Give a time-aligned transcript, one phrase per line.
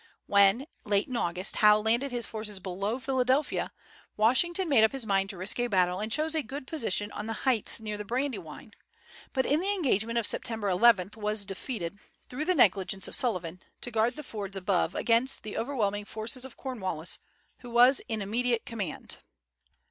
[0.25, 3.71] When, late in August, Howe landed his forces below Philadelphia,
[4.17, 7.27] Washington made up his mind to risk a battle, and chose a good position on
[7.27, 8.73] the heights near the Brandywine;
[9.31, 13.91] but in the engagement of September 11 was defeated, through the negligence of Sullivan to
[13.91, 17.19] guard the fords above against the overwhelming forces of Cornwallis,
[17.59, 19.17] who was in immediate command.